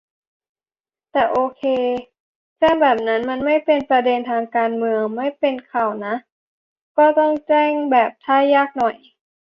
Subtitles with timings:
[1.11, 1.63] แต่โอเค
[2.59, 6.15] แจ้งแบบนั้นมันไม่ "เป็นประเด็นทางการเมือง" ไม่เป็นข่าวน่ะ
[6.97, 8.95] ก็ต้องแจ้งแบบท่ายากหน่อย